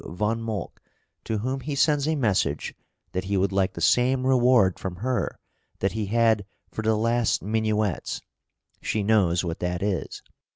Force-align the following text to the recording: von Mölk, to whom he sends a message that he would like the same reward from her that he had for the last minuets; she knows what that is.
von 0.03 0.41
Mölk, 0.41 0.77
to 1.25 1.37
whom 1.37 1.59
he 1.59 1.75
sends 1.75 2.07
a 2.07 2.15
message 2.15 2.73
that 3.11 3.25
he 3.25 3.37
would 3.37 3.51
like 3.51 3.73
the 3.73 3.81
same 3.81 4.25
reward 4.25 4.79
from 4.79 4.95
her 4.95 5.37
that 5.77 5.91
he 5.91 6.07
had 6.07 6.43
for 6.71 6.81
the 6.81 6.95
last 6.95 7.43
minuets; 7.43 8.19
she 8.81 9.03
knows 9.03 9.43
what 9.43 9.59
that 9.59 9.83
is. 9.83 10.23